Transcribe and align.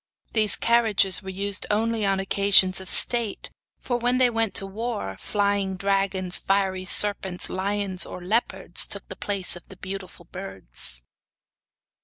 These 0.33 0.55
carriages 0.55 1.21
were 1.21 1.29
only 1.29 1.41
used 1.41 1.67
on 1.69 1.93
occasions 2.19 2.81
of 2.81 2.89
state, 2.89 3.51
for 3.77 3.97
when 3.97 4.17
they 4.17 4.31
went 4.31 4.55
to 4.55 4.65
war 4.65 5.15
flying 5.19 5.75
dragons, 5.75 6.39
fiery 6.39 6.85
serpents, 6.85 7.51
lions 7.51 8.03
or 8.03 8.19
leopards, 8.19 8.87
took 8.87 9.07
the 9.09 9.15
place 9.15 9.55
of 9.55 9.61
the 9.69 9.77
beautiful 9.77 10.25
birds. 10.25 11.03